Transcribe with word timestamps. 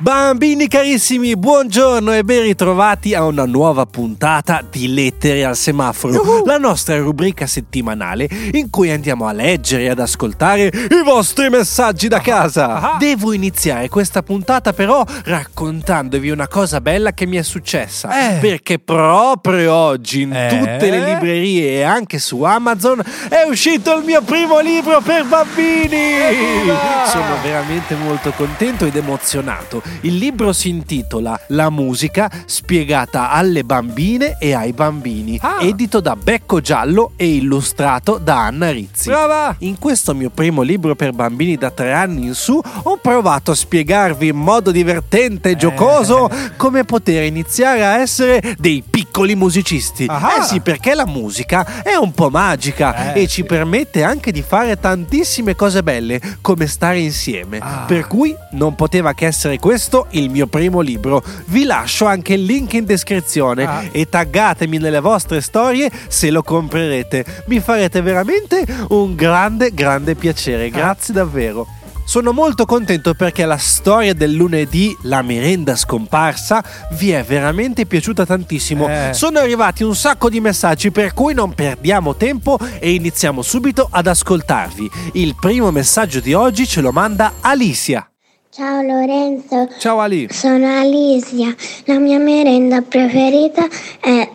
Bambini 0.00 0.68
carissimi, 0.68 1.36
buongiorno 1.36 2.14
e 2.14 2.22
ben 2.22 2.42
ritrovati 2.42 3.16
a 3.16 3.24
una 3.24 3.46
nuova 3.46 3.84
puntata 3.84 4.62
di 4.70 4.94
Lettere 4.94 5.44
al 5.44 5.56
semaforo, 5.56 6.22
uh-huh. 6.22 6.44
la 6.46 6.56
nostra 6.56 6.96
rubrica 6.98 7.48
settimanale 7.48 8.28
in 8.52 8.70
cui 8.70 8.92
andiamo 8.92 9.26
a 9.26 9.32
leggere 9.32 9.82
e 9.82 9.88
ad 9.88 9.98
ascoltare 9.98 10.66
i 10.66 11.02
vostri 11.04 11.48
messaggi 11.48 12.06
da 12.06 12.20
casa. 12.20 12.92
Uh-huh. 12.92 12.98
Devo 12.98 13.32
iniziare 13.32 13.88
questa 13.88 14.22
puntata 14.22 14.72
però 14.72 15.04
raccontandovi 15.24 16.30
una 16.30 16.46
cosa 16.46 16.80
bella 16.80 17.12
che 17.12 17.26
mi 17.26 17.36
è 17.36 17.42
successa, 17.42 18.36
eh. 18.36 18.38
perché 18.38 18.78
proprio 18.78 19.74
oggi 19.74 20.20
in 20.22 20.32
eh. 20.32 20.48
tutte 20.48 20.90
le 20.90 21.04
librerie 21.04 21.72
e 21.72 21.82
anche 21.82 22.20
su 22.20 22.40
Amazon 22.42 23.02
è 23.28 23.42
uscito 23.48 23.96
il 23.96 24.04
mio 24.04 24.22
primo 24.22 24.60
libro 24.60 25.00
per 25.00 25.24
bambini. 25.24 25.96
Evviva! 25.96 27.04
Sono 27.08 27.34
veramente 27.42 27.96
molto 27.96 28.30
contento 28.30 28.86
ed 28.86 28.94
emozionato 28.94 29.86
il 30.02 30.16
libro 30.16 30.52
si 30.52 30.68
intitola 30.68 31.38
La 31.48 31.70
musica 31.70 32.30
spiegata 32.46 33.30
alle 33.30 33.64
bambine 33.64 34.36
e 34.38 34.54
ai 34.54 34.72
bambini, 34.72 35.38
ah. 35.40 35.58
edito 35.60 36.00
da 36.00 36.16
Becco 36.16 36.60
Giallo 36.60 37.12
e 37.16 37.34
illustrato 37.34 38.18
da 38.18 38.46
Anna 38.46 38.70
Rizzi. 38.70 39.08
Brava! 39.08 39.54
In 39.60 39.78
questo 39.78 40.14
mio 40.14 40.30
primo 40.30 40.62
libro 40.62 40.94
per 40.94 41.12
bambini 41.12 41.56
da 41.56 41.70
tre 41.70 41.92
anni 41.92 42.26
in 42.26 42.34
su 42.34 42.60
ho 42.82 42.96
provato 42.96 43.50
a 43.50 43.54
spiegarvi 43.54 44.28
in 44.28 44.36
modo 44.36 44.70
divertente 44.70 45.50
e 45.50 45.56
giocoso 45.56 46.28
eh. 46.28 46.56
come 46.56 46.84
poter 46.84 47.24
iniziare 47.24 47.84
a 47.84 47.98
essere 47.98 48.54
dei 48.58 48.82
piccoli 48.88 49.34
musicisti. 49.34 50.06
Ah. 50.08 50.36
Eh 50.38 50.42
sì, 50.42 50.60
perché 50.60 50.94
la 50.94 51.06
musica 51.06 51.82
è 51.82 51.94
un 51.94 52.12
po' 52.12 52.30
magica 52.30 53.12
eh, 53.12 53.22
e 53.22 53.26
ci 53.26 53.44
permette 53.44 54.02
anche 54.02 54.32
di 54.32 54.42
fare 54.42 54.78
tantissime 54.78 55.54
cose 55.54 55.82
belle, 55.82 56.20
come 56.40 56.66
stare 56.66 56.98
insieme. 56.98 57.58
Ah. 57.58 57.84
Per 57.86 58.06
cui 58.06 58.34
non 58.52 58.74
poteva 58.74 59.14
che 59.14 59.26
essere 59.26 59.58
questo 59.58 59.77
questo 59.78 60.08
il 60.10 60.28
mio 60.28 60.48
primo 60.48 60.80
libro. 60.80 61.22
Vi 61.46 61.62
lascio 61.62 62.04
anche 62.04 62.34
il 62.34 62.42
link 62.42 62.72
in 62.72 62.84
descrizione 62.84 63.64
ah. 63.64 63.84
e 63.92 64.08
taggatemi 64.08 64.76
nelle 64.76 64.98
vostre 64.98 65.40
storie 65.40 65.88
se 66.08 66.30
lo 66.30 66.42
comprerete. 66.42 67.44
Mi 67.46 67.60
farete 67.60 68.00
veramente 68.00 68.66
un 68.88 69.14
grande, 69.14 69.72
grande 69.72 70.16
piacere. 70.16 70.66
Ah. 70.66 70.70
Grazie 70.70 71.14
davvero. 71.14 71.64
Sono 72.04 72.32
molto 72.32 72.64
contento 72.64 73.14
perché 73.14 73.44
la 73.44 73.58
storia 73.58 74.14
del 74.14 74.32
lunedì, 74.32 74.96
la 75.02 75.22
merenda 75.22 75.76
scomparsa, 75.76 76.64
vi 76.94 77.12
è 77.12 77.22
veramente 77.22 77.86
piaciuta 77.86 78.26
tantissimo. 78.26 78.88
Eh. 78.88 79.10
Sono 79.12 79.38
arrivati 79.38 79.84
un 79.84 79.94
sacco 79.94 80.28
di 80.28 80.40
messaggi 80.40 80.90
per 80.90 81.14
cui 81.14 81.34
non 81.34 81.54
perdiamo 81.54 82.16
tempo 82.16 82.58
e 82.80 82.94
iniziamo 82.94 83.42
subito 83.42 83.86
ad 83.88 84.08
ascoltarvi. 84.08 84.90
Il 85.12 85.36
primo 85.38 85.70
messaggio 85.70 86.18
di 86.18 86.34
oggi 86.34 86.66
ce 86.66 86.80
lo 86.80 86.90
manda 86.90 87.34
Alicia. 87.42 88.10
Ciao 88.58 88.82
Lorenzo. 88.82 89.68
Ciao 89.78 90.00
Ali. 90.00 90.26
Sono 90.32 90.66
Alicia. 90.66 91.54
La 91.84 92.00
mia 92.00 92.18
merenda 92.18 92.82
preferita 92.82 93.64
è 94.00 94.28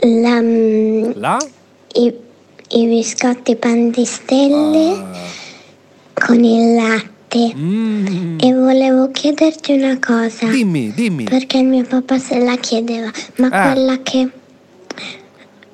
la, 0.00 0.38
mm, 0.42 1.12
la? 1.14 1.38
I, 1.94 2.14
i, 2.72 2.86
biscotti 2.86 3.56
pan 3.56 3.88
di 3.88 4.04
stelle 4.04 4.90
ah. 4.90 5.06
con 6.12 6.44
il 6.44 6.74
latte. 6.74 7.54
Mm. 7.56 8.36
E 8.38 8.52
volevo 8.52 9.10
chiederti 9.12 9.72
una 9.72 9.98
cosa. 9.98 10.48
Dimmi, 10.48 10.92
dimmi. 10.92 11.24
Perché 11.24 11.62
mio 11.62 11.84
papà 11.84 12.18
se 12.18 12.38
la 12.40 12.56
chiedeva, 12.56 13.10
ma 13.36 13.48
ah. 13.50 13.72
quella 13.72 14.02
che 14.02 14.28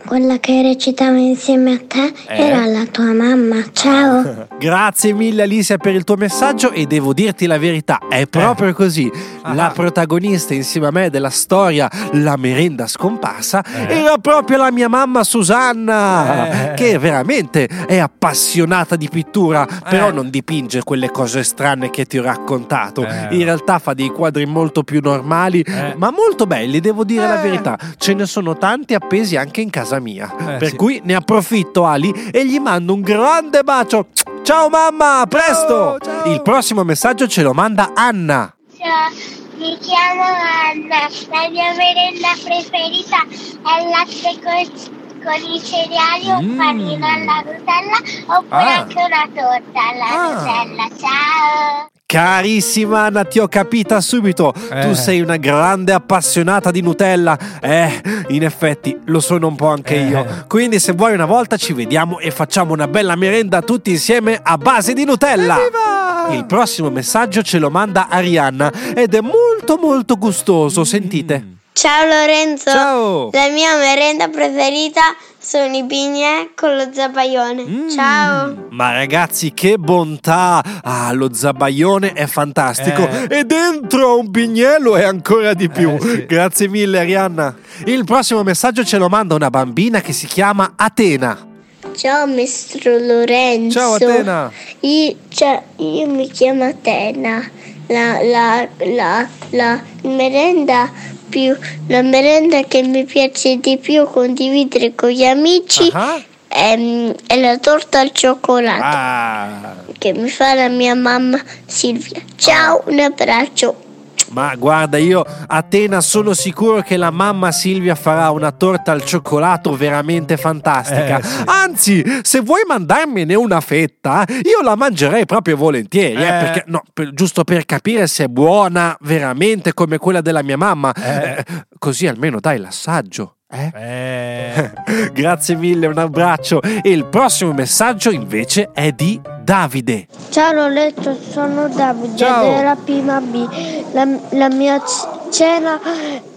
quella 0.06 0.38
che 0.38 0.62
recitava 0.62 1.16
insieme 1.16 1.72
a 1.72 1.80
te 1.86 2.12
eh? 2.28 2.36
era 2.36 2.66
la 2.66 2.84
tua 2.86 3.12
mamma. 3.12 3.62
Ciao. 3.72 4.46
Grazie 4.58 5.12
mille 5.12 5.42
Alicia 5.42 5.76
per 5.76 5.94
il 5.94 6.04
tuo 6.04 6.16
messaggio 6.16 6.70
e 6.70 6.86
devo 6.86 7.12
dirti 7.12 7.46
la 7.46 7.58
verità, 7.58 8.00
è 8.08 8.26
proprio 8.26 8.68
eh. 8.68 8.72
così. 8.72 9.10
Ah. 9.42 9.54
La 9.54 9.70
protagonista 9.74 10.54
insieme 10.54 10.86
a 10.86 10.90
me 10.90 11.10
della 11.10 11.30
storia 11.30 11.90
La 12.12 12.36
merenda 12.36 12.86
scomparsa 12.86 13.62
eh. 13.62 14.00
era 14.00 14.18
proprio 14.18 14.58
la 14.58 14.70
mia 14.70 14.88
mamma 14.88 15.24
Susanna, 15.24 16.72
eh. 16.72 16.74
che 16.74 16.98
veramente 16.98 17.66
è 17.86 17.98
appassionata 17.98 18.96
di 18.96 19.08
pittura, 19.08 19.66
però 19.88 20.08
eh. 20.08 20.12
non 20.12 20.30
dipinge 20.30 20.82
quelle 20.82 21.10
cose 21.10 21.42
strane 21.42 21.90
che 21.90 22.04
ti 22.04 22.18
ho 22.18 22.22
raccontato. 22.22 23.06
Eh. 23.06 23.28
In 23.30 23.44
realtà 23.44 23.78
fa 23.78 23.94
dei 23.94 24.08
quadri 24.08 24.46
molto 24.46 24.82
più 24.82 25.00
normali, 25.02 25.64
ma 25.96 26.10
molto 26.10 26.46
belli, 26.46 26.80
devo 26.80 27.04
dire 27.04 27.26
la 27.26 27.36
verità. 27.36 27.78
Ce 27.96 28.14
ne 28.14 28.26
sono 28.26 28.56
tanti 28.56 28.94
appesi 28.94 29.36
anche 29.36 29.60
in 29.60 29.70
casa 29.70 29.93
casa 29.94 30.00
mia. 30.00 30.34
Eh, 30.38 30.56
per 30.56 30.68
sì. 30.68 30.76
cui 30.76 31.00
ne 31.04 31.14
approfitto 31.14 31.84
Ali 31.84 32.10
e 32.30 32.46
gli 32.46 32.58
mando 32.58 32.94
un 32.94 33.00
grande 33.00 33.62
bacio. 33.62 34.06
Ciao 34.42 34.68
mamma, 34.68 35.20
a 35.20 35.26
presto! 35.26 35.98
Ciao, 35.98 35.98
ciao. 35.98 36.32
Il 36.32 36.42
prossimo 36.42 36.84
messaggio 36.84 37.26
ce 37.26 37.42
lo 37.42 37.52
manda 37.52 37.92
Anna. 37.94 38.54
Ciao, 38.76 39.10
mi 39.56 39.76
chiamo 39.78 40.22
Anna. 40.22 41.08
La 41.30 41.48
mia 41.48 41.72
merenda 41.74 42.28
preferita 42.42 43.22
è 43.22 43.82
il 43.82 43.88
latte 43.88 44.40
con 44.42 45.02
con 45.24 45.32
i 45.32 45.58
cereali, 45.58 46.28
un 46.28 46.52
mm. 46.52 46.58
panino 46.58 47.06
alla 47.06 47.40
Nutella 47.40 48.36
oppure 48.36 48.62
ah. 48.62 48.78
anche 48.80 49.02
una 49.02 49.28
torta 49.32 49.88
alla 49.88 50.08
ah. 50.10 50.34
Nutella. 50.34 50.88
Ciao! 50.98 51.93
Carissima 52.06 53.06
Anna, 53.06 53.24
ti 53.24 53.38
ho 53.38 53.48
capita 53.48 54.00
subito. 54.00 54.52
Eh. 54.70 54.82
Tu 54.82 54.94
sei 54.94 55.20
una 55.20 55.36
grande 55.36 55.92
appassionata 55.92 56.70
di 56.70 56.80
Nutella. 56.80 57.36
Eh, 57.60 58.00
in 58.28 58.44
effetti 58.44 58.96
lo 59.06 59.20
sono 59.20 59.48
un 59.48 59.56
po' 59.56 59.68
anche 59.68 59.96
eh. 59.96 60.06
io. 60.06 60.44
Quindi, 60.46 60.78
se 60.78 60.92
vuoi, 60.92 61.14
una 61.14 61.26
volta 61.26 61.56
ci 61.56 61.72
vediamo 61.72 62.20
e 62.20 62.30
facciamo 62.30 62.72
una 62.72 62.86
bella 62.86 63.16
merenda 63.16 63.62
tutti 63.62 63.90
insieme 63.90 64.38
a 64.40 64.56
base 64.58 64.92
di 64.92 65.04
Nutella. 65.04 65.58
Evviva! 65.58 66.34
Il 66.34 66.46
prossimo 66.46 66.90
messaggio 66.90 67.42
ce 67.42 67.58
lo 67.58 67.70
manda 67.70 68.08
Arianna 68.08 68.72
ed 68.94 69.14
è 69.14 69.20
molto, 69.20 69.76
molto 69.76 70.16
gustoso. 70.16 70.84
Sentite. 70.84 71.42
Mm. 71.44 71.52
Ciao 71.72 72.06
Lorenzo. 72.06 72.70
Ciao. 72.70 73.30
La 73.32 73.48
mia 73.48 73.76
merenda 73.76 74.28
preferita 74.28 75.00
sono 75.44 75.76
i 75.76 75.84
bignè 75.84 76.50
con 76.54 76.74
lo 76.74 76.88
zabaione. 76.90 77.64
Mm. 77.64 77.88
Ciao. 77.90 78.66
Ma 78.70 78.92
ragazzi, 78.94 79.52
che 79.52 79.76
bontà! 79.76 80.64
Ah, 80.82 81.12
lo 81.12 81.34
zabaione 81.34 82.14
è 82.14 82.26
fantastico. 82.26 83.06
Eh. 83.06 83.40
E 83.40 83.44
dentro 83.44 84.18
un 84.20 84.30
bignè 84.30 84.78
lo 84.78 84.96
è 84.96 85.04
ancora 85.04 85.52
di 85.52 85.68
più. 85.68 85.90
Eh, 85.90 86.00
sì. 86.00 86.26
Grazie 86.26 86.68
mille, 86.68 87.00
Arianna. 87.00 87.54
Il 87.84 88.04
prossimo 88.04 88.42
messaggio 88.42 88.84
ce 88.84 88.96
lo 88.96 89.08
manda 89.08 89.34
una 89.34 89.50
bambina 89.50 90.00
che 90.00 90.14
si 90.14 90.26
chiama 90.26 90.72
Atena. 90.76 91.52
Ciao 91.94 92.26
maestro 92.26 92.96
Lorenzo. 92.98 93.78
Ciao 93.78 93.94
Atena. 93.94 94.50
Io, 94.80 95.14
cioè, 95.28 95.62
io 95.76 96.06
mi 96.08 96.26
chiamo 96.30 96.64
Atena. 96.64 97.46
La, 97.88 98.22
la, 98.22 98.66
la, 98.78 99.28
la 99.50 99.82
merenda 100.04 100.90
più, 101.34 101.56
la 101.88 102.02
merenda 102.02 102.62
che 102.62 102.82
mi 102.82 103.04
piace 103.04 103.58
di 103.58 103.76
più 103.76 104.04
condividere 104.04 104.94
con 104.94 105.08
gli 105.08 105.24
amici 105.24 105.90
uh-huh. 105.92 106.22
è, 106.46 106.78
è, 107.26 107.40
la 107.40 107.58
torta 107.58 107.98
al 107.98 108.12
cioccolato 108.12 108.84
ah. 108.84 109.74
che 109.98 110.12
mi 110.12 110.28
fa 110.28 110.54
la 110.54 110.68
mia 110.68 110.94
mamma 110.94 111.42
Silvia. 111.66 112.22
Ciao, 112.36 112.84
un 112.86 113.00
abbraccio. 113.00 113.83
Ma 114.30 114.54
guarda, 114.56 114.96
io 114.98 115.24
a 115.46 115.62
Tena 115.62 116.00
sono 116.00 116.32
sicuro 116.32 116.82
che 116.82 116.96
la 116.96 117.10
mamma 117.10 117.52
Silvia 117.52 117.94
farà 117.94 118.30
una 118.30 118.52
torta 118.52 118.92
al 118.92 119.04
cioccolato 119.04 119.76
veramente 119.76 120.36
fantastica. 120.36 121.18
Eh, 121.18 121.22
sì. 121.22 121.42
Anzi, 121.46 122.04
se 122.22 122.40
vuoi 122.40 122.62
mandarmene 122.66 123.34
una 123.34 123.60
fetta, 123.60 124.24
io 124.28 124.62
la 124.62 124.74
mangerei 124.74 125.26
proprio 125.26 125.56
volentieri. 125.56 126.22
Eh. 126.22 126.26
Eh, 126.26 126.42
perché, 126.42 126.64
no, 126.66 126.82
per, 126.92 127.12
giusto 127.12 127.44
per 127.44 127.64
capire 127.64 128.06
se 128.06 128.24
è 128.24 128.28
buona 128.28 128.96
veramente 129.00 129.74
come 129.74 129.98
quella 129.98 130.20
della 130.20 130.42
mia 130.42 130.56
mamma. 130.56 130.92
Eh. 130.92 131.36
eh 131.38 131.44
così 131.78 132.06
almeno 132.06 132.40
dai 132.40 132.58
l'assaggio. 132.58 133.33
Eh? 133.54 133.70
Eh. 133.72 135.10
Grazie 135.14 135.54
mille, 135.54 135.86
un 135.86 135.98
abbraccio. 135.98 136.60
E 136.60 136.90
il 136.90 137.06
prossimo 137.06 137.52
messaggio 137.52 138.10
invece 138.10 138.70
è 138.72 138.90
di 138.90 139.20
Davide. 139.42 140.08
Ciao 140.30 140.52
Loletto, 140.52 141.16
sono 141.30 141.68
Davide 141.68 142.16
Ciao. 142.16 142.56
della 142.56 142.76
prima 142.76 143.20
B. 143.20 143.48
La, 143.92 144.06
la 144.30 144.48
mia 144.48 144.82
cena 145.30 145.78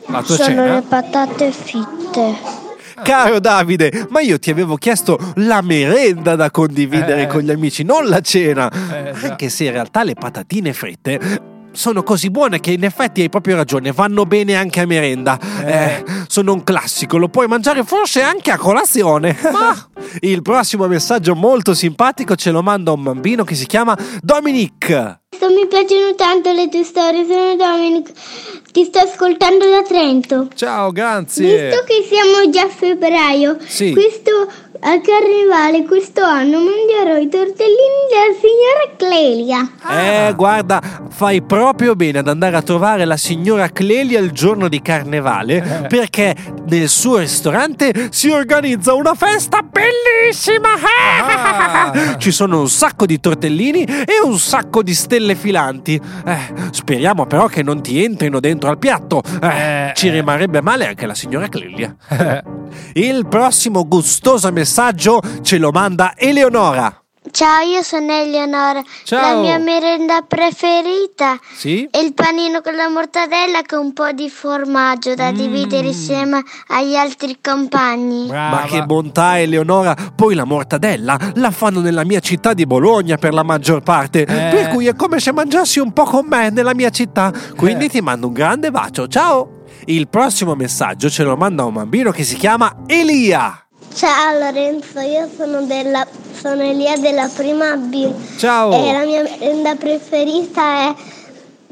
la 0.08 0.24
sono 0.24 0.38
cena? 0.38 0.76
le 0.76 0.82
patate 0.82 1.52
fitte. 1.52 2.66
Caro 3.04 3.40
Davide, 3.40 4.08
ma 4.10 4.22
io 4.22 4.40
ti 4.40 4.50
avevo 4.50 4.76
chiesto 4.76 5.20
la 5.36 5.62
merenda 5.62 6.36
da 6.36 6.50
condividere 6.50 7.24
eh. 7.24 7.28
con 7.28 7.42
gli 7.42 7.52
amici, 7.52 7.84
non 7.84 8.08
la 8.08 8.22
cena. 8.22 8.70
Eh, 8.72 9.28
Anche 9.28 9.50
se 9.50 9.66
in 9.66 9.72
realtà 9.72 10.04
le 10.04 10.14
patatine 10.14 10.74
fritte 10.74 11.56
sono 11.78 12.02
così 12.02 12.32
buone 12.32 12.60
che 12.60 12.72
in 12.72 12.84
effetti 12.84 13.22
hai 13.22 13.30
proprio 13.30 13.56
ragione, 13.56 13.92
vanno 13.92 14.26
bene 14.26 14.56
anche 14.56 14.80
a 14.80 14.88
merenda. 14.88 15.40
Eh. 15.64 15.72
Eh, 15.72 16.04
sono 16.28 16.54
un 16.54 16.64
classico, 16.64 17.18
lo 17.18 17.30
puoi 17.30 17.46
mangiare 17.48 17.84
forse 17.84 18.22
anche 18.24 18.50
a 18.50 18.58
colazione. 18.58 19.38
Ma 19.54 19.76
il 20.22 20.42
prossimo 20.42 20.88
messaggio 20.88 21.36
molto 21.36 21.76
simpatico 21.76 22.36
ce 22.36 22.50
lo 22.50 22.64
manda 22.64 22.92
un 22.92 23.04
bambino 23.04 23.44
che 23.44 23.54
si 23.54 23.68
chiama 23.68 23.96
Dominic. 24.22 25.20
Mi 25.40 25.68
piacciono 25.68 26.16
tanto 26.16 26.52
le 26.52 26.68
tue 26.68 26.84
storie. 26.84 27.24
Sono 27.28 27.56
Domenico. 27.56 28.12
Ti 28.72 28.84
sto 28.86 29.00
ascoltando 29.00 29.70
da 29.70 29.84
Trento. 29.84 30.48
Ciao, 30.56 30.92
grazie. 30.92 31.70
Visto 31.70 31.84
che 31.84 32.06
siamo 32.10 32.50
già 32.50 32.64
a 32.64 32.70
febbraio, 32.70 33.58
Sì. 33.66 33.92
questo 33.92 34.32
a 34.80 35.02
Carnevale 35.02 35.86
questo 35.86 36.24
anno 36.24 36.60
mangerò 36.60 37.18
i 37.18 37.30
tortellini 37.30 38.06
della 38.10 38.36
signora 38.40 38.96
Clelia. 38.96 40.28
Eh, 40.30 40.34
guarda, 40.36 40.82
fai 41.10 41.42
proprio 41.42 41.96
bene 41.96 42.20
ad 42.20 42.28
andare 42.28 42.56
a 42.56 42.62
trovare 42.62 43.06
la 43.06 43.18
signora 43.18 43.70
Clelia 43.70 44.20
il 44.20 44.32
giorno 44.32 44.68
di 44.68 44.82
carnevale 44.82 45.86
perché 45.88 46.36
nel 46.68 46.90
suo 46.90 47.18
ristorante 47.18 48.10
si 48.12 48.30
organizza 48.30 48.94
una 48.94 49.16
festa 49.16 49.62
bellissima. 49.62 50.70
Ah. 50.74 52.18
Ci 52.18 52.32
sono 52.32 52.60
un 52.60 52.70
sacco 52.70 53.06
di 53.06 53.20
tortellini 53.20 53.84
e 53.84 54.22
un 54.24 54.38
sacco 54.38 54.84
di 54.84 54.94
stelle 54.94 55.36
filanti. 55.36 56.00
Eh, 56.26 56.38
speriamo 56.72 57.26
però 57.26 57.48
che 57.48 57.64
non 57.64 57.82
ti 57.82 58.04
entrino 58.04 58.40
dentro 58.40 58.70
al 58.70 58.78
piatto. 58.78 59.22
Eh, 59.42 59.46
Eh, 59.48 59.92
ci 59.96 60.08
eh. 60.08 60.12
rimarrebbe 60.12 60.62
male 60.62 60.88
anche 60.88 61.06
la 61.06 61.16
signora 61.16 61.48
Clelia. 61.48 61.96
Il 62.94 63.28
prossimo 63.28 63.88
gustoso 63.88 64.52
messaggio 64.52 65.22
ce 65.42 65.58
lo 65.58 65.72
manda 65.72 66.14
Eleonora. 66.16 67.02
Ciao, 67.30 67.60
io 67.62 67.82
sono 67.84 68.10
Eleonora. 68.10 68.82
Ciao. 69.04 69.36
La 69.36 69.42
mia 69.42 69.58
merenda 69.58 70.22
preferita 70.22 71.38
Sì? 71.58 71.86
è 71.92 71.98
il 71.98 72.14
panino 72.14 72.62
con 72.62 72.74
la 72.74 72.88
mortadella 72.90 73.64
con 73.68 73.80
un 73.80 73.94
po' 73.94 74.12
di 74.14 74.30
formaggio 74.30 75.14
da 75.14 75.32
dividere 75.32 75.88
insieme 75.88 76.42
agli 76.68 76.96
altri 76.96 77.38
compagni. 77.42 78.28
Ma 78.28 78.64
che 78.68 78.82
bontà, 78.84 79.40
Eleonora! 79.40 79.94
Poi 80.16 80.36
la 80.36 80.46
mortadella 80.46 81.18
la 81.34 81.52
fanno 81.52 81.82
nella 81.82 82.06
mia 82.06 82.22
città 82.22 82.54
di 82.54 82.66
Bologna 82.66 83.18
per 83.18 83.34
la 83.34 83.44
maggior 83.44 83.82
parte. 83.82 84.24
Per 84.26 84.70
cui 84.70 84.88
è 84.88 84.96
come 84.96 85.20
se 85.20 85.34
mangiassi 85.34 85.80
un 85.80 85.92
po' 85.92 86.06
con 86.06 86.26
me 86.28 86.50
nella 86.50 86.74
mia 86.74 86.90
città. 86.92 87.34
Quindi 87.58 87.86
Eh. 87.86 87.90
ti 87.90 88.00
mando 88.02 88.28
un 88.28 88.34
grande 88.34 88.72
bacio. 88.72 89.06
Ciao! 89.08 89.57
Il 89.90 90.10
prossimo 90.10 90.54
messaggio 90.56 91.10
ce 91.10 91.24
lo 91.24 91.38
manda 91.38 91.64
un 91.64 91.74
bambino 91.74 92.12
che 92.12 92.24
si 92.24 92.36
chiama 92.36 92.84
Elia. 92.88 93.64
Ciao 93.94 94.38
Lorenzo, 94.38 95.00
io 95.00 95.30
sono, 95.36 95.62
della, 95.66 96.06
sono 96.34 96.62
Elia 96.62 96.98
della 96.98 97.30
prima 97.34 97.76
B 97.78 98.12
Ciao! 98.38 98.72
e 98.74 98.92
la 98.92 99.06
mia 99.06 99.24
merenda 99.24 99.76
preferita 99.76 100.90
è 100.90 100.96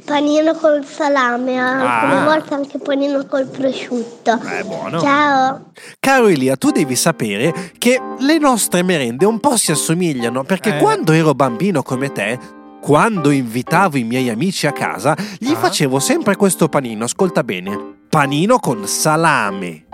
panino 0.06 0.54
col 0.56 0.86
salame, 0.86 1.60
alcune 1.60 2.22
Ah. 2.22 2.24
volte 2.26 2.54
anche 2.54 2.78
panino 2.80 3.26
col 3.26 3.48
prosciutto. 3.48 4.40
È 4.42 4.64
buono. 4.64 5.00
Ciao! 5.02 5.72
Caro 6.00 6.28
Elia, 6.28 6.56
tu 6.56 6.72
devi 6.72 6.96
sapere 6.96 7.54
che 7.78 8.00
le 8.20 8.38
nostre 8.40 8.82
merende 8.82 9.26
un 9.26 9.40
po' 9.40 9.58
si 9.58 9.72
assomigliano 9.72 10.44
perché 10.46 10.78
Eh. 10.78 10.80
quando 10.80 11.12
ero 11.12 11.34
bambino 11.36 11.84
come 11.84 12.12
te, 12.14 12.40
quando 12.82 13.30
invitavo 13.30 13.98
i 13.98 14.04
miei 14.04 14.30
amici 14.30 14.66
a 14.68 14.72
casa, 14.72 15.16
gli 15.38 15.52
Ah. 15.52 15.58
facevo 15.58 16.00
sempre 16.00 16.36
questo 16.38 16.70
panino, 16.70 17.04
ascolta 17.04 17.44
bene. 17.44 17.94
Panino 18.16 18.60
con 18.60 18.88
salame, 18.88 19.88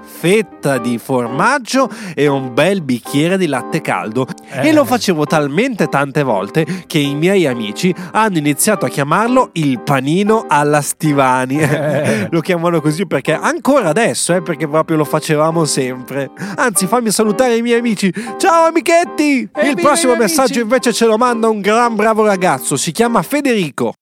fetta 0.00 0.78
di 0.78 0.96
formaggio 0.96 1.90
e 2.14 2.28
un 2.28 2.54
bel 2.54 2.82
bicchiere 2.82 3.36
di 3.36 3.48
latte 3.48 3.80
caldo. 3.80 4.28
Eh. 4.48 4.68
E 4.68 4.72
lo 4.72 4.84
facevo 4.84 5.26
talmente 5.26 5.88
tante 5.88 6.22
volte 6.22 6.64
che 6.86 7.00
i 7.00 7.16
miei 7.16 7.48
amici 7.48 7.92
hanno 8.12 8.38
iniziato 8.38 8.84
a 8.86 8.88
chiamarlo 8.88 9.50
il 9.54 9.80
panino 9.80 10.44
alla 10.48 10.80
Stivani. 10.82 11.58
Eh. 11.58 12.28
lo 12.30 12.40
chiamano 12.42 12.80
così 12.80 13.08
perché 13.08 13.32
ancora 13.32 13.88
adesso, 13.88 14.32
eh, 14.32 14.40
perché 14.40 14.68
proprio 14.68 14.96
lo 14.96 15.04
facevamo 15.04 15.64
sempre. 15.64 16.30
Anzi, 16.54 16.86
fammi 16.86 17.10
salutare 17.10 17.56
i 17.56 17.62
miei 17.62 17.80
amici. 17.80 18.14
Ciao 18.36 18.68
amichetti! 18.68 19.22
Il 19.22 19.50
viva 19.52 19.80
i 19.80 19.82
prossimo 19.82 20.14
messaggio 20.14 20.42
amici. 20.42 20.60
invece 20.60 20.92
ce 20.92 21.06
lo 21.06 21.16
manda 21.16 21.48
un 21.48 21.60
gran 21.60 21.96
bravo 21.96 22.24
ragazzo, 22.24 22.76
si 22.76 22.92
chiama 22.92 23.20
Federico. 23.22 23.94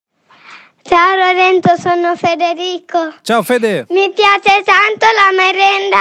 Ciao 0.85 1.15
Lorenzo, 1.15 1.77
sono 1.77 2.13
Federico. 2.17 3.13
Ciao 3.21 3.41
Fede! 3.41 3.85
Mi 3.89 4.11
piace 4.11 4.63
tanto 4.63 5.05
la 5.15 5.31
merenda 5.33 5.97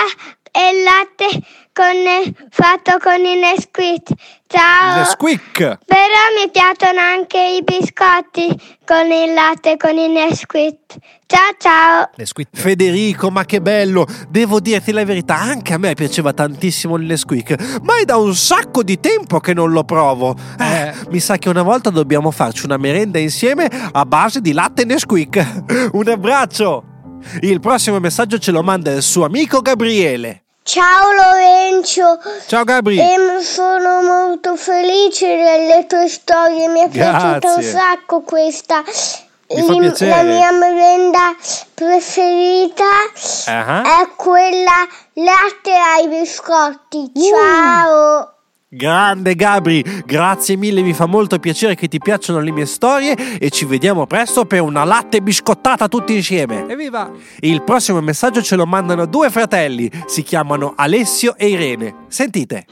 e 0.51 0.77
il 0.77 0.83
latte 0.83 1.47
con- 1.73 2.35
fatto 2.51 2.99
con 3.03 3.25
i 3.25 3.37
Nesquik. 3.37 4.09
Ciao! 4.47 4.99
Nesquik! 4.99 5.57
Però 5.57 6.23
mi 6.39 6.51
piacciono 6.51 7.01
anche 7.01 7.39
i 7.59 7.63
biscotti 7.63 8.49
con 8.85 9.11
il 9.11 9.33
latte 9.33 9.77
con 9.77 9.97
i 9.97 10.09
Nesquik. 10.09 10.79
Ciao 11.27 11.57
ciao! 11.59 12.11
Federico, 12.53 13.31
ma 13.31 13.45
che 13.47 13.61
bello! 13.63 14.07
Devo 14.29 14.61
dirti 14.61 14.93
la 14.93 15.05
verità, 15.05 15.39
anche 15.41 15.73
a 15.73 15.79
me 15.79 15.95
piaceva 15.95 16.33
tantissimo 16.35 16.97
il 16.97 17.05
Nesquik, 17.05 17.81
ma 17.83 17.99
è 17.99 18.05
da 18.05 18.17
un 18.17 18.35
sacco 18.35 18.83
di 18.83 19.01
tempo 19.01 19.41
che 19.41 19.55
non 19.55 19.71
lo 19.73 19.85
provo. 19.85 20.37
Eh, 20.59 20.71
Eh. 20.89 20.95
Mi 21.11 21.21
sa 21.21 21.39
che 21.39 21.49
una 21.49 21.63
volta 21.63 21.89
dobbiamo 21.91 22.31
farci 22.31 22.65
una 22.67 22.77
merenda 22.77 23.19
insieme 23.19 23.69
a 23.93 24.05
base 24.05 24.41
di 24.41 24.53
latte 24.53 24.85
Nesquik. 24.85 25.63
Un 25.93 26.09
abbraccio! 26.09 26.85
Il 27.41 27.61
prossimo 27.61 27.99
messaggio 28.01 28.39
ce 28.39 28.51
lo 28.51 28.63
manda 28.63 28.91
il 28.93 29.01
suo 29.03 29.25
amico 29.25 29.61
Gabriele. 29.61 30.42
Ciao 30.65 31.11
Lorenzo! 31.13 32.21
Ciao 32.47 32.63
Gabri! 32.65 32.97
Ehm, 32.99 33.41
sono 33.41 34.01
molto 34.03 34.55
felice 34.57 35.27
delle 35.27 35.87
tue 35.89 36.09
storie, 36.09 36.69
mi 36.69 36.81
è 36.83 36.89
piaciuta 36.89 37.55
un 37.55 37.63
sacco 37.63 38.21
questa. 38.21 38.85
Mi. 39.55 39.93
La 40.09 40.23
mia 40.23 40.51
merenda 40.53 41.37
preferita 41.75 42.85
Ah. 43.47 44.01
è 44.03 44.09
quella 44.17 44.87
latte 45.15 45.73
ai 45.75 46.09
biscotti. 46.09 47.11
Uh. 47.13 47.29
Ciao! 47.29 48.33
Grande 48.75 49.35
Gabri, 49.35 49.85
grazie 50.07 50.57
mille, 50.57 50.81
mi 50.81 50.95
fa 50.95 51.05
molto 51.05 51.39
piacere 51.39 51.75
che 51.75 51.89
ti 51.89 51.99
piacciono 51.99 52.41
le 52.41 52.53
mie 52.53 52.65
storie 52.65 53.15
e 53.39 53.51
ci 53.51 53.67
vediamo 53.67 54.07
presto 54.07 54.47
per 54.47 54.63
una 54.63 54.83
latte 54.85 55.21
biscottata 55.21 55.89
tutti 55.89 56.15
insieme. 56.15 56.65
Evviva! 56.67 57.11
Il 57.41 57.65
prossimo 57.65 58.01
messaggio 58.01 58.41
ce 58.41 58.57
lo 58.57 58.65
mandano 58.65 59.05
due 59.05 59.29
fratelli, 59.29 59.91
si 60.07 60.23
chiamano 60.23 60.73
Alessio 60.75 61.35
e 61.37 61.49
Irene. 61.49 62.07
Sentite. 62.09 62.65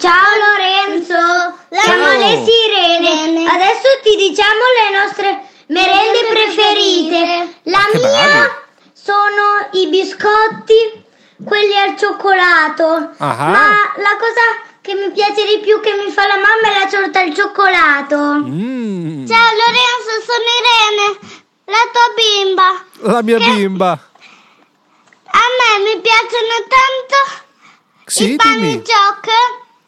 Ciao 0.00 0.10
Lorenzo! 0.34 1.14
Ciao. 1.14 2.18
le 2.18 2.44
sirene. 2.44 3.48
Adesso 3.48 3.86
ti 4.02 4.16
diciamo 4.16 4.62
le 4.82 4.98
nostre 4.98 5.42
merende 5.68 6.26
preferite. 6.28 7.60
La 7.70 7.86
Che 7.92 7.98
mia 7.98 8.08
bravi. 8.08 8.50
sono 8.92 9.68
i 9.74 9.86
biscotti, 9.90 11.04
quelli 11.44 11.76
al 11.78 11.96
cioccolato. 11.96 13.14
Ah. 13.18 13.34
Ma 13.46 13.70
la 13.94 14.16
cosa 14.18 14.74
che 14.86 14.94
mi 14.94 15.10
piace 15.10 15.44
di 15.44 15.58
più 15.62 15.80
che 15.80 15.92
mi 16.00 16.12
fa 16.12 16.26
la 16.28 16.36
mamma 16.36 16.70
è 16.76 16.78
la 16.78 16.86
torta 16.88 17.18
al 17.20 17.34
cioccolato. 17.34 18.16
Mm, 18.46 19.26
Ciao 19.26 19.50
Lorenzo, 19.50 20.12
sono 20.22 20.46
Irene, 20.62 21.18
la 21.64 21.82
tua 21.92 22.06
bimba. 22.14 22.84
la 23.12 23.22
mia 23.22 23.38
bimba. 23.38 23.90
A 23.90 25.44
me 25.58 25.84
mi 25.84 26.00
piacciono 26.00 26.54
tanto 26.70 27.44
Sì, 28.06 28.32
i 28.34 28.36
gioc 28.82 29.28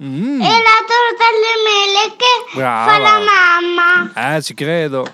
Mm, 0.00 0.40
e 0.40 0.46
la 0.48 0.84
torta 0.86 1.24
alle 1.26 1.54
mele 1.64 2.16
che 2.16 2.56
Brava. 2.56 2.92
fa 2.92 2.98
la 2.98 3.18
mamma. 3.18 4.36
Eh, 4.36 4.42
ci 4.42 4.54
credo. 4.54 5.04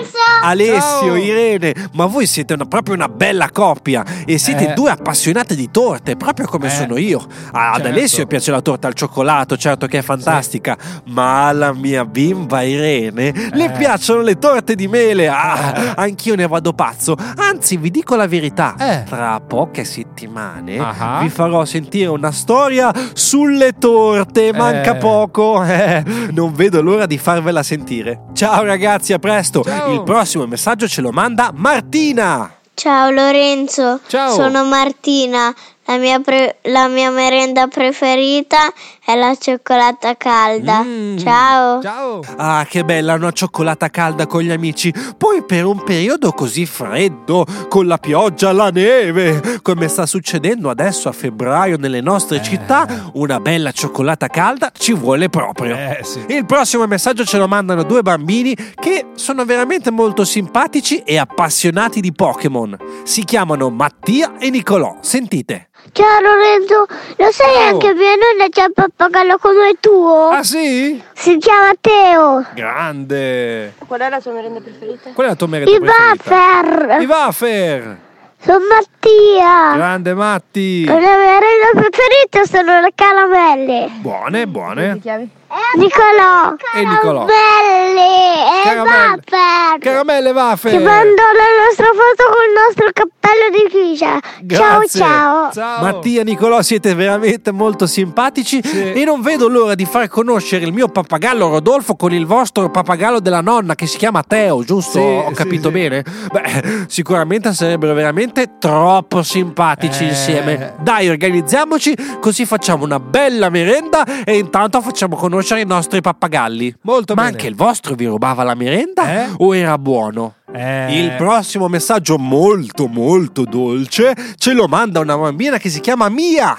Lorenzo! 0.00 0.18
Alessio, 0.42 0.80
Ciao. 0.80 1.16
Irene, 1.16 1.74
ma 1.94 2.06
voi 2.06 2.26
siete 2.26 2.54
una- 2.54 2.64
proprio 2.64 2.94
una 2.94 3.08
bella 3.08 3.50
coppia 3.52 4.04
e 4.24 4.38
siete 4.38 4.70
Eh. 4.70 4.74
due 4.74 4.90
appassionati 4.90 5.54
di 5.54 5.70
torte, 5.70 6.16
proprio 6.16 6.46
come 6.46 6.66
Eh. 6.66 6.70
sono 6.70 6.96
io. 6.96 7.18
Ad 7.52 7.74
Certo. 7.82 7.88
Alessio 7.88 8.26
piace 8.26 8.50
la 8.50 8.60
torta 8.60 8.86
al 8.88 8.94
cioccolato, 8.94 9.56
certo 9.56 9.86
che 9.86 9.98
è 9.98 10.02
fantastica, 10.02 10.76
ma 11.06 11.48
alla 11.48 11.72
mia 11.72 12.04
bimba 12.04 12.62
Irene 12.62 13.32
le 13.52 13.64
Eh. 13.66 13.70
piacciono 13.70 14.22
le 14.22 14.38
torte 14.38 14.74
di 14.74 14.88
mele. 14.88 15.28
Ah, 15.28 15.92
anch'io 15.96 16.34
ne 16.34 16.46
vado 16.46 16.72
pazzo. 16.72 17.16
Anzi, 17.36 17.76
vi 17.76 17.90
dico 17.90 18.16
la 18.16 18.26
verità, 18.26 18.74
Eh. 18.78 19.04
tra 19.08 19.40
poche 19.40 19.84
settimane 19.84 20.78
Ah. 20.78 21.18
vi 21.22 21.28
farò 21.28 21.64
sentire 21.64 22.08
una 22.08 22.32
storia 22.32 22.92
sulle 23.12 23.72
torte. 23.78 24.52
Manca 24.52 24.94
Eh. 24.96 24.98
poco. 24.98 25.62
Eh, 25.80 26.02
non 26.32 26.52
vedo 26.54 26.82
l'ora 26.82 27.06
di 27.06 27.16
farvela 27.18 27.62
sentire. 27.62 28.24
Ciao 28.34 28.64
ragazzi, 28.64 29.12
a 29.12 29.18
presto. 29.18 29.62
Ciao. 29.62 29.89
Il 29.92 30.02
prossimo 30.02 30.46
messaggio 30.46 30.86
ce 30.88 31.00
lo 31.00 31.10
manda 31.10 31.50
Martina. 31.54 32.54
Ciao 32.74 33.10
Lorenzo, 33.10 34.00
Ciao. 34.06 34.32
sono 34.32 34.64
Martina. 34.64 35.54
La 35.90 35.96
mia, 35.98 36.20
pre- 36.20 36.58
la 36.66 36.86
mia 36.86 37.10
merenda 37.10 37.66
preferita 37.66 38.58
è 39.04 39.16
la 39.16 39.34
cioccolata 39.36 40.16
calda. 40.16 40.84
Mm. 40.84 41.16
Ciao. 41.16 41.82
Ciao. 41.82 42.20
Ah, 42.36 42.64
che 42.68 42.84
bella 42.84 43.14
una 43.14 43.32
cioccolata 43.32 43.90
calda 43.90 44.28
con 44.28 44.42
gli 44.42 44.52
amici. 44.52 44.94
Poi 45.18 45.42
per 45.44 45.64
un 45.64 45.82
periodo 45.82 46.30
così 46.30 46.64
freddo, 46.64 47.44
con 47.68 47.88
la 47.88 47.98
pioggia, 47.98 48.52
la 48.52 48.70
neve, 48.70 49.58
come 49.62 49.88
sta 49.88 50.06
succedendo 50.06 50.70
adesso 50.70 51.08
a 51.08 51.12
febbraio 51.12 51.76
nelle 51.76 52.00
nostre 52.00 52.36
Eh. 52.36 52.42
città, 52.44 53.10
una 53.14 53.40
bella 53.40 53.72
cioccolata 53.72 54.28
calda 54.28 54.70
ci 54.72 54.92
vuole 54.92 55.28
proprio. 55.28 55.74
Eh, 55.74 55.98
sì. 56.04 56.24
Il 56.28 56.46
prossimo 56.46 56.86
messaggio 56.86 57.24
ce 57.24 57.36
lo 57.36 57.48
mandano 57.48 57.82
due 57.82 58.02
bambini 58.02 58.54
che 58.76 59.06
sono 59.16 59.44
veramente 59.44 59.90
molto 59.90 60.24
simpatici 60.24 60.98
e 60.98 61.18
appassionati 61.18 62.00
di 62.00 62.12
Pokémon. 62.12 62.76
Si 63.02 63.24
chiamano 63.24 63.70
Mattia 63.70 64.36
e 64.38 64.50
Nicolò. 64.50 64.98
Sentite. 65.00 65.64
Ciao 65.92 66.20
Lorenzo, 66.20 66.86
lo 67.16 67.32
sai 67.32 67.52
Ciao. 67.54 67.68
anche 67.72 67.94
mia 67.94 68.10
nonna 68.14 68.48
c'ha 68.50 68.64
un 68.66 68.72
pappagallo 68.74 69.38
come 69.38 69.74
tuo? 69.80 70.28
Ah 70.28 70.42
sì? 70.44 71.02
Si 71.14 71.36
chiama 71.38 71.72
Teo. 71.80 72.44
Grande. 72.54 73.74
Qual 73.86 74.00
è 74.00 74.08
la 74.08 74.20
tua 74.20 74.32
merenda 74.32 74.60
preferita? 74.60 75.10
Qual 75.12 75.26
è 75.26 75.30
la 75.30 75.36
tua 75.36 75.46
merenda 75.48 75.70
I 75.70 75.78
preferita? 75.78 76.30
Waffer. 76.30 77.00
I 77.00 77.04
wafer. 77.06 77.96
Sono 78.42 78.58
Mattia. 78.68 79.74
Grande 79.76 80.14
Matti. 80.14 80.84
La 80.84 80.94
mia 80.96 81.16
merenda 81.16 81.70
preferita 81.72 82.44
sono 82.44 82.80
le 82.80 82.92
caramelle. 82.94 83.90
Buone, 83.96 84.46
buone. 84.46 84.98
chiami? 85.00 85.30
Nicolò. 85.76 86.54
E 86.74 86.84
Nicolò. 86.84 87.24
Caramelle 87.24 88.00
e 88.44 88.62
Caramelle. 88.64 89.20
Waffer. 89.26 89.78
Caramelle 89.80 90.30
wafer. 90.30 90.70
Ti 90.70 90.78
mando 90.78 91.22
la 91.22 91.64
nostra 91.64 91.86
foto 91.86 92.30
col 92.30 92.52
nostro 92.64 92.90
cappello 92.92 93.50
di 93.50 93.68
Fiscia. 93.68 94.20
Ciao 94.56 94.78
Grazie. 94.78 95.00
ciao. 95.00 95.82
Mattia, 95.82 96.22
Nicolò, 96.22 96.62
siete 96.62 96.94
veramente 96.94 97.50
molto 97.50 97.86
simpatici 97.88 98.60
e 98.60 99.02
non 99.04 99.22
vedo 99.22 99.48
l'ora 99.48 99.74
di 99.74 99.84
far 99.86 100.06
conoscere 100.08 100.64
il 100.64 100.72
mio 100.72 100.88
pappagallo 100.88 101.48
Rodolfo 101.48 101.96
con 101.96 102.12
il 102.12 102.26
vostro 102.26 102.70
pappagallo 102.70 103.18
della 103.18 103.40
nonna 103.40 103.74
che 103.74 103.86
si 103.86 103.98
chiama 103.98 104.22
Teo, 104.22 104.62
giusto? 104.62 104.98
Sì, 104.98 104.98
Ho 104.98 105.28
sì, 105.28 105.34
capito 105.34 105.68
sì. 105.68 105.74
bene? 105.74 106.04
Beh, 106.30 106.84
sicuramente 106.86 107.52
sarebbero 107.52 107.94
veramente 107.94 108.58
troppo 108.60 109.22
simpatici 109.24 110.04
Eh. 110.04 110.08
insieme. 110.08 110.74
Dai, 110.80 111.08
organizziamoci 111.08 111.96
così 112.20 112.46
facciamo 112.46 112.84
una 112.84 113.00
bella 113.00 113.48
merenda 113.48 114.04
e 114.24 114.36
intanto 114.38 114.80
facciamo 114.80 115.16
conoscere 115.16 115.38
i 115.40 115.64
nostri 115.66 116.00
pappagalli. 116.00 116.76
Molto 116.82 117.14
Ma 117.14 117.22
bene. 117.22 117.34
anche 117.34 117.46
il 117.48 117.54
vostro 117.54 117.94
vi 117.94 118.06
rubava 118.06 118.42
la 118.42 118.54
merenda 118.54 119.10
Eh? 119.24 119.28
o 119.38 119.54
era 119.54 119.76
buono? 119.78 120.34
Eh. 120.52 120.98
Il 121.00 121.12
prossimo 121.16 121.68
messaggio 121.68 122.18
molto 122.18 122.86
molto 122.88 123.44
dolce 123.44 124.14
ce 124.36 124.52
lo 124.52 124.66
manda 124.66 125.00
una 125.00 125.16
bambina 125.16 125.58
che 125.58 125.68
si 125.68 125.80
chiama 125.80 126.08
Mia. 126.08 126.56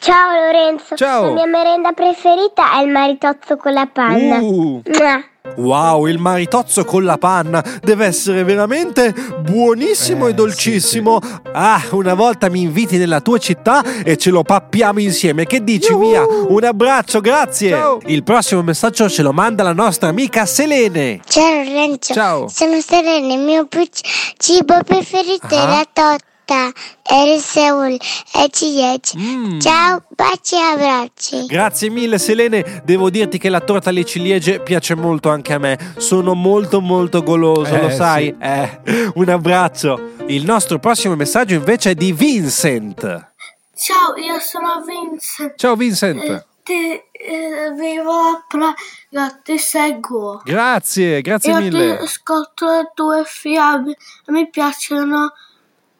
Ciao 0.00 0.30
Lorenzo. 0.32 0.94
Ciao. 0.94 1.26
La 1.26 1.32
mia 1.32 1.46
merenda 1.46 1.92
preferita 1.92 2.78
è 2.78 2.82
il 2.82 2.88
maritozzo 2.90 3.56
con 3.56 3.72
la 3.72 3.88
panna. 3.92 4.38
Uh, 4.38 4.80
Mua. 4.84 5.22
Wow, 5.58 6.06
il 6.06 6.18
maritozzo 6.18 6.84
con 6.84 7.04
la 7.04 7.18
panna 7.18 7.62
deve 7.82 8.06
essere 8.06 8.42
veramente 8.44 9.14
buonissimo 9.40 10.26
Eh, 10.26 10.30
e 10.30 10.34
dolcissimo. 10.34 11.20
Ah, 11.52 11.82
una 11.90 12.14
volta 12.14 12.48
mi 12.48 12.60
inviti 12.62 12.96
nella 12.96 13.20
tua 13.20 13.38
città 13.38 13.82
e 14.04 14.16
ce 14.16 14.30
lo 14.30 14.42
pappiamo 14.42 15.00
insieme. 15.00 15.46
Che 15.46 15.62
dici, 15.62 15.90
Yuhu. 15.90 16.00
Mia? 16.00 16.24
Un 16.26 16.64
abbraccio, 16.64 17.20
grazie. 17.20 17.70
Ciao. 17.70 17.98
Il 18.06 18.22
prossimo 18.22 18.62
messaggio 18.62 19.08
ce 19.08 19.22
lo 19.22 19.32
manda 19.32 19.62
la 19.62 19.72
nostra 19.72 20.08
amica 20.08 20.46
Selene. 20.46 21.20
Ciao 21.28 21.62
Lorenzo. 21.64 22.14
Ciao. 22.14 22.48
Sono 22.48 22.80
Serena, 22.80 23.34
il 23.34 23.40
mio 23.40 23.66
cibo 24.36 24.82
preferito 24.84 25.46
Ah. 25.54 25.62
è 25.62 25.66
la 25.66 25.86
torta. 25.92 26.24
E 26.54 27.34
il 27.34 27.40
Seul 27.40 27.92
e 27.92 28.48
ciliegie. 28.50 29.18
Mm. 29.18 29.58
Ciao, 29.60 30.02
baci 30.16 30.54
e 30.54 30.60
abbracci. 30.60 31.44
Grazie 31.46 31.90
mille 31.90 32.18
Selene, 32.18 32.82
devo 32.84 33.10
dirti 33.10 33.36
che 33.36 33.50
la 33.50 33.60
torta 33.60 33.90
alle 33.90 34.04
ciliegie 34.04 34.60
piace 34.60 34.94
molto 34.94 35.28
anche 35.28 35.52
a 35.52 35.58
me, 35.58 35.78
sono 35.98 36.32
molto 36.34 36.80
molto 36.80 37.22
goloso, 37.22 37.74
Eh, 37.74 37.82
lo 37.82 37.90
sai? 37.90 38.26
sì. 38.26 38.36
Eh, 38.44 38.80
un 39.14 39.28
abbraccio. 39.28 40.14
Il 40.26 40.44
nostro 40.44 40.78
prossimo 40.78 41.14
messaggio 41.16 41.54
invece 41.54 41.90
è 41.90 41.94
di 41.94 42.12
Vincent. 42.12 43.32
Ciao, 43.76 44.16
io 44.16 44.38
sono 44.40 44.82
Vincent. 44.86 45.54
Ciao 45.56 45.76
Vincent. 45.76 46.46
Ti 46.62 46.74
eh, 47.12 47.72
vivo 47.78 48.10
a 48.12 48.44
Praga, 48.48 49.40
ti 49.42 49.58
seguo. 49.58 50.40
Grazie, 50.44 51.20
grazie 51.20 51.52
io 51.52 51.58
mille. 51.58 51.96
ti 51.96 52.02
ascolto 52.04 52.66
le 52.70 52.90
tue 52.94 53.22
fiabe, 53.26 53.96
mi 54.26 54.48
piacciono 54.50 55.32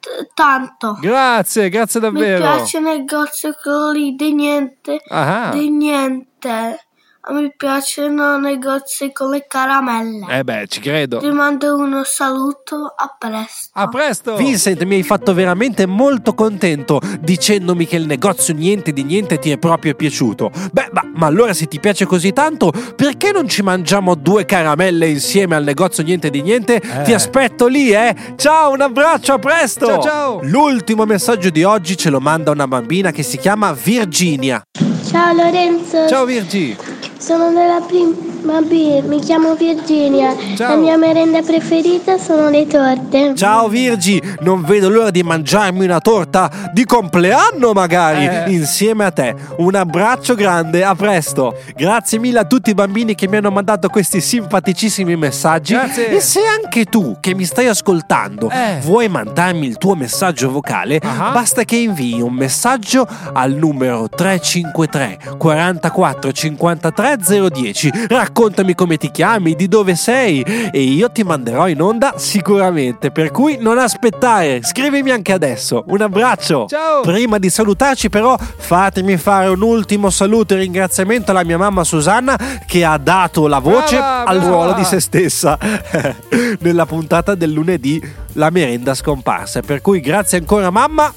t- 0.01 0.29
tanto. 0.35 0.97
Grazie, 1.01 1.69
grazie 1.69 2.01
Mi 2.01 2.07
davvero. 2.11 2.39
piacciono 2.41 2.93
i 2.93 3.05
gozzicoli 3.05 4.15
di 4.15 4.33
niente, 4.35 5.01
Ah. 5.09 5.51
di 5.53 5.71
niente. 5.71 6.87
Mi 7.31 7.53
piacciono 7.55 8.39
i 8.39 8.41
negozi 8.41 9.13
con 9.13 9.31
le 9.31 9.45
caramelle. 9.47 10.39
Eh 10.39 10.45
beh, 10.45 10.67
ci 10.67 10.81
credo. 10.81 11.19
Ti 11.19 11.31
mando 11.31 11.77
uno 11.77 12.03
saluto, 12.03 12.95
a 12.97 13.15
presto. 13.19 13.71
A 13.73 13.87
presto. 13.89 14.37
Vincent, 14.37 14.83
mi 14.85 14.95
hai 14.95 15.03
fatto 15.03 15.35
veramente 15.35 15.85
molto 15.85 16.33
contento 16.33 17.01
dicendomi 17.21 17.87
che 17.87 17.97
il 17.97 18.07
negozio 18.07 18.55
niente 18.55 18.93
di 18.93 19.05
niente 19.05 19.39
ti 19.39 19.51
è 19.51 19.59
proprio 19.59 19.95
piaciuto. 19.95 20.51
Beh, 20.73 20.89
ma, 20.93 21.03
ma 21.15 21.27
allora 21.27 21.53
se 21.53 21.67
ti 21.67 21.79
piace 21.79 22.07
così 22.07 22.33
tanto, 22.33 22.73
perché 22.97 23.31
non 23.31 23.47
ci 23.47 23.63
mangiamo 23.63 24.15
due 24.15 24.47
caramelle 24.47 25.07
insieme 25.09 25.55
al 25.55 25.65
negozio 25.65 26.03
niente 26.03 26.31
di 26.31 26.41
niente? 26.41 26.77
Eh. 26.77 27.03
Ti 27.03 27.13
aspetto 27.13 27.67
lì, 27.67 27.91
eh? 27.91 28.15
Ciao, 28.37 28.73
un 28.73 28.81
abbraccio, 28.81 29.35
a 29.35 29.39
presto! 29.39 29.87
Ciao, 29.87 30.03
ciao. 30.03 30.41
L'ultimo 30.45 31.05
messaggio 31.05 31.51
di 31.51 31.63
oggi 31.63 31.95
ce 31.95 32.09
lo 32.09 32.21
manda 32.21 32.53
una 32.53 32.67
bambina 32.67 33.11
che 33.11 33.23
si 33.23 33.37
chiama 33.37 33.73
Virginia. 33.75 34.63
Ciao 35.11 35.35
Lorenzo. 35.35 36.09
Ciao 36.09 36.25
Virgi. 36.25 36.88
Sono 37.19 37.51
nella 37.51 37.81
prima 37.81 38.28
B, 38.41 39.03
mi 39.07 39.21
chiamo 39.21 39.55
Virginia. 39.55 40.35
Ciao. 40.57 40.71
La 40.71 40.77
mia 40.77 40.97
merenda 40.97 41.43
preferita 41.43 42.19
sono 42.19 42.49
le 42.49 42.67
torte. 42.67 43.35
Ciao 43.35 43.69
Virgi, 43.69 44.21
non 44.41 44.63
vedo 44.63 44.89
l'ora 44.89 45.11
di 45.11 45.23
mangiarmi 45.23 45.85
una 45.85 46.01
torta 46.01 46.51
di 46.73 46.85
compleanno 46.85 47.73
magari 47.73 48.27
Eh. 48.27 48.45
insieme 48.53 49.05
a 49.05 49.11
te. 49.11 49.35
Un 49.59 49.75
abbraccio 49.75 50.35
grande, 50.35 50.83
a 50.85 50.95
presto. 50.95 51.57
Grazie 51.77 52.19
mille 52.19 52.39
a 52.39 52.45
tutti 52.45 52.71
i 52.71 52.75
bambini 52.75 53.15
che 53.15 53.29
mi 53.29 53.37
hanno 53.37 53.51
mandato 53.51 53.89
questi 53.89 54.21
simpaticissimi 54.21 55.17
messaggi. 55.17 55.75
Grazie. 55.75 56.09
E 56.11 56.21
se 56.21 56.41
anche 56.47 56.85
tu 56.85 57.17
che 57.21 57.35
mi 57.35 57.45
stai 57.45 57.67
ascoltando 57.67 58.51
Eh. 58.51 58.79
vuoi 58.83 59.09
mandarmi 59.09 59.67
il 59.67 59.77
tuo 59.79 59.95
messaggio 59.95 60.51
vocale, 60.51 61.01
Ah. 61.03 61.31
basta 61.33 61.65
che 61.65 61.77
invii 61.77 62.21
un 62.23 62.33
messaggio 62.35 63.07
al 63.33 63.53
numero 63.53 64.09
353 64.09 65.19
44 65.37 66.33
53 66.33 67.17
010. 67.51 67.93
Raccontami 68.29 68.75
come 68.75 68.99
ti 68.99 69.11
chiami, 69.11 69.55
di 69.55 69.69
dove 69.69 69.95
sei 69.97 70.43
e 70.43 70.83
io 70.83 71.11
ti 71.11 71.23
manderò 71.23 71.67
in 71.67 71.81
onda 71.81 72.15
sicuramente. 72.19 73.11
Per 73.11 73.31
cui 73.31 73.57
non 73.59 73.79
aspettare, 73.79 74.63
scrivimi 74.63 75.11
anche 75.11 75.33
adesso. 75.33 75.83
Un 75.87 76.03
abbraccio. 76.03 76.67
Ciao. 76.69 77.01
Prima 77.01 77.39
di 77.39 77.49
salutarci 77.49 78.11
però 78.11 78.37
fatemi 78.37 79.17
fare 79.17 79.49
un 79.49 79.63
ultimo 79.63 80.11
saluto 80.11 80.53
e 80.55 80.59
ringraziamento 80.59 81.31
alla 81.31 81.43
mia 81.43 81.57
mamma 81.57 81.85
Susanna 81.85 82.39
che 82.67 82.85
ha 82.85 82.99
dato 82.99 83.47
la 83.47 83.61
voce 83.61 83.97
Brava, 83.97 84.25
al 84.25 84.39
brava. 84.39 84.53
ruolo 84.53 84.73
di 84.75 84.85
se 84.85 85.01
stessa 85.01 85.59
nella 86.61 86.85
puntata 86.85 87.35
del 87.35 87.51
lunedì 87.51 88.01
La 88.35 88.51
merenda 88.51 88.95
scomparsa. 88.95 89.63
Per 89.63 89.81
cui 89.81 90.01
grazie 90.01 90.37
ancora 90.37 90.69
mamma. 90.71 91.11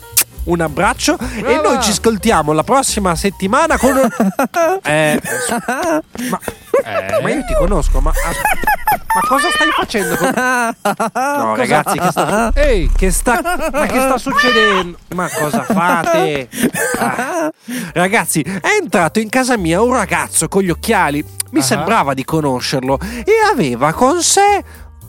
Un 0.43 0.59
abbraccio 0.59 1.17
e 1.19 1.41
Brava. 1.41 1.61
noi 1.61 1.81
ci 1.83 1.91
ascoltiamo 1.91 2.51
la 2.51 2.63
prossima 2.63 3.15
settimana 3.15 3.77
con. 3.77 3.99
Eh, 4.83 5.21
ma, 6.29 6.39
ma 7.21 7.29
io 7.29 7.45
ti 7.45 7.53
conosco, 7.53 7.99
ma... 7.99 8.11
Ma 9.13 9.21
cosa 9.27 9.47
stai 9.53 9.69
facendo? 9.75 10.15
con- 10.15 10.31
No, 11.37 11.55
ragazzi, 11.55 11.99
che 11.99 12.07
sta... 12.09 12.51
Ehi, 12.55 12.89
che 12.95 13.11
sta... 13.11 13.39
Ma 13.71 13.85
che 13.85 13.99
sta 13.99 14.17
succedendo? 14.17 14.97
Ma 15.13 15.29
cosa 15.29 15.63
fate? 15.63 16.49
Ah. 16.97 17.51
Ragazzi, 17.93 18.41
è 18.41 18.77
entrato 18.81 19.19
in 19.19 19.29
casa 19.29 19.57
mia 19.57 19.81
un 19.81 19.93
ragazzo 19.93 20.47
con 20.47 20.63
gli 20.63 20.69
occhiali. 20.71 21.23
Mi 21.51 21.59
Ah. 21.59 21.63
sembrava 21.63 22.13
di 22.13 22.23
conoscerlo. 22.25 22.97
E 22.99 23.31
aveva 23.51 23.93
con 23.93 24.21
sé 24.23 24.63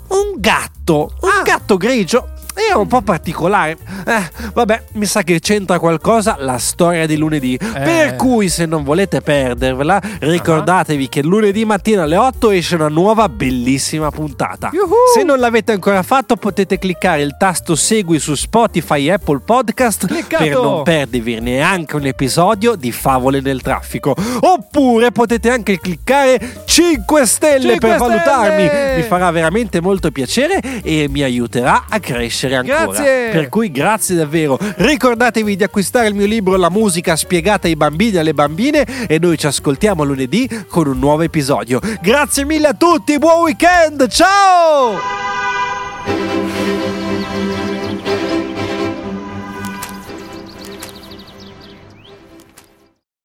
un 0.09 0.35
gatto. 0.37 1.13
Un 1.21 1.29
Ah. 1.39 1.43
gatto 1.43 1.77
grigio. 1.79 2.29
Era 2.55 2.79
un 2.79 2.87
po' 2.87 3.03
particolare. 3.03 3.77
Eh, 4.07 4.51
vabbè, 4.53 4.83
mi 4.93 5.07
sa 5.07 5.23
che 5.23 5.41
c'entra 5.41 5.79
qualcosa 5.79 6.37
la 6.39 6.59
storia 6.59 7.07
di 7.07 7.17
lunedì. 7.17 7.59
Per 7.59 8.17
cui, 8.17 8.49
se 8.49 8.67
non 8.67 8.83
volete 8.83 9.21
perdervela, 9.21 10.01
ricordatevi 10.21 11.09
che 11.09 11.23
lunedì 11.23 11.65
mattina 11.65 12.03
alle 12.03 12.17
8 12.17 12.51
esce 12.51 12.75
una 12.75 12.89
nuova 12.89 13.29
bellissima 13.29 14.11
puntata. 14.11 14.71
Yuhu! 14.73 14.95
Se 15.15 15.23
non 15.23 15.39
l'avete 15.39 15.73
ancora 15.73 16.03
fatto, 16.03 16.37
potete 16.37 16.79
cliccare 16.79 17.23
il 17.23 17.37
tasto 17.39 17.75
segui 17.75 18.19
su 18.19 18.35
Spotify 18.35 19.07
e 19.07 19.13
Apple 19.13 19.41
Podcast 19.45 20.07
Cliccato! 20.07 20.45
per 20.45 20.53
non 20.53 20.83
perdervi 20.83 21.41
neanche 21.41 21.97
un 21.97 22.07
episodio 22.07 22.75
di 22.75 22.93
Favole 22.93 23.41
nel 23.41 23.61
traffico. 23.63 24.15
Oppure 24.41 25.11
potete 25.13 25.51
anche 25.51 25.79
cliccare 25.79 26.63
5 26.65 27.27
stelle 27.27 27.73
5 27.73 27.79
per 27.79 27.99
valutarmi. 27.99 28.67
stelle! 28.67 28.97
Mi 28.97 29.03
farà 29.03 29.31
veramente 29.31 29.81
molto 29.81 30.11
piacere 30.11 30.61
e 30.83 31.07
mi 31.09 31.23
aiuterà 31.23 31.85
a 31.89 31.99
crescere 32.43 32.57
ancora. 32.57 32.85
Grazie! 32.87 33.31
Per 33.31 33.49
cui 33.49 33.71
grazie 33.71 34.17
davvero. 34.17 34.59
Ricordatevi 34.61 35.57
di 35.57 35.63
acquistare 35.63 36.09
il 36.09 36.15
mio 36.15 36.27
libro 36.27 36.57
La 36.57 36.71
musica 36.71 37.17
spiegata 37.17 37.67
ai 37.67 37.77
bambini 37.77 38.17
e 38.17 38.19
alle 38.19 38.35
bambine 38.35 39.07
e 39.07 39.19
noi 39.19 39.39
ci 39.39 39.47
ascoltiamo 39.47 40.03
lunedì 40.03 40.49
con 40.69 40.87
un 40.87 40.99
nuovo 40.99 41.23
episodio. 41.23 41.81
Grazie 42.01 42.45
mille 42.45 42.69
a 42.69 42.75
tutti, 42.75 43.19
buon 43.19 43.43
weekend, 43.43 44.09
ciao! 44.09 45.22